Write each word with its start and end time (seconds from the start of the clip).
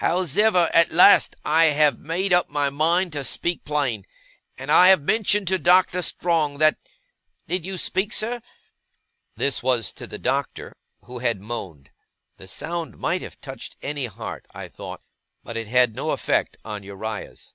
Hows'ever, 0.00 0.70
at 0.72 0.92
last 0.92 1.36
I 1.44 1.66
have 1.66 1.98
made 1.98 2.32
up 2.32 2.48
my 2.48 2.70
mind 2.70 3.12
to 3.12 3.22
speak 3.22 3.66
plain; 3.66 4.06
and 4.56 4.72
I 4.72 4.88
have 4.88 5.02
mentioned 5.02 5.46
to 5.48 5.58
Doctor 5.58 6.00
Strong 6.00 6.56
that 6.56 6.78
did 7.46 7.66
you 7.66 7.76
speak, 7.76 8.14
sir?' 8.14 8.40
This 9.36 9.62
was 9.62 9.92
to 9.92 10.06
the 10.06 10.16
Doctor, 10.16 10.74
who 11.04 11.18
had 11.18 11.38
moaned. 11.42 11.90
The 12.38 12.48
sound 12.48 12.96
might 12.96 13.20
have 13.20 13.38
touched 13.42 13.76
any 13.82 14.06
heart, 14.06 14.46
I 14.54 14.68
thought, 14.68 15.02
but 15.42 15.54
it 15.54 15.68
had 15.68 15.94
no 15.94 16.12
effect 16.12 16.56
upon 16.60 16.82
Uriah's. 16.82 17.52